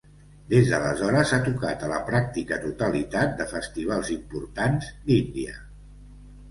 [0.51, 5.59] Des d'aleshores ha tocat a la pràctica totalitat de festivals importants d'Índia.